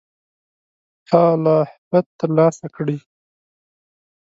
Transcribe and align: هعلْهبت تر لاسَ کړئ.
هعلْهبت 1.11 2.05
تر 2.19 2.29
لاسَ 2.37 2.57
کړئ. 2.75 2.97